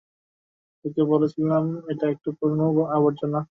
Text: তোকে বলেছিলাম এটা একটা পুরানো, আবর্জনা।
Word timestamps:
তোকে 0.85 1.01
বলেছিলাম 1.05 1.63
এটা 1.91 2.05
একটা 2.09 2.29
পুরানো, 2.37 2.65
আবর্জনা। 2.97 3.39